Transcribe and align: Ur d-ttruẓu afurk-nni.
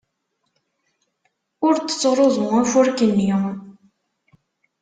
Ur 1.65 1.73
d-ttruẓu 1.77 2.45
afurk-nni. 2.61 3.31